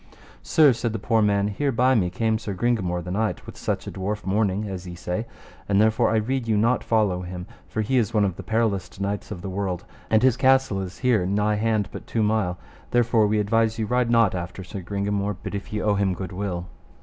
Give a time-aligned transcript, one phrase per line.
[0.41, 3.85] Sir, said the poor man, here by me came Sir Gringamore the knight, with such
[3.85, 5.27] a dwarf mourning as ye say;
[5.69, 8.99] and therefore I rede you not follow him, for he is one of the periloust
[8.99, 12.57] knights of the world, and his castle is here nigh hand but two mile;
[12.89, 16.31] therefore we advise you ride not after Sir Gringamore, but if ye owe him good
[16.31, 16.65] will.